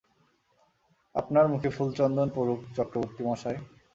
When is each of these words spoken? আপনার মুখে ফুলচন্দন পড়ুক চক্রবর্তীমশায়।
আপনার 1.15 1.45
মুখে 1.47 1.69
ফুলচন্দন 1.69 2.27
পড়ুক 2.35 2.59
চক্রবর্তীমশায়। 2.77 3.59